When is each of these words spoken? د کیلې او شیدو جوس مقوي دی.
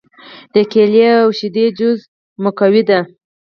د 0.53 0.55
کیلې 0.71 1.05
او 1.21 1.29
شیدو 1.37 1.65
جوس 1.77 2.01
مقوي 2.43 2.81
دی. 2.89 2.99